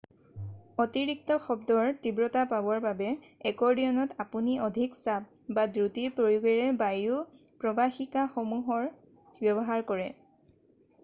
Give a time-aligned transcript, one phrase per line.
[0.83, 7.21] অতিৰিক্ত শব্দৰ তীব্ৰতা পাবৰ বাবে একৰ্ডিয়নত আপুনি অধিক চাপ বা দ্ৰুতিৰ প্ৰয়োগেৰে বায়ু
[7.65, 8.89] প্ৰৱাহিকাসমূহৰ
[9.45, 10.11] ব্যৱহাৰ কৰে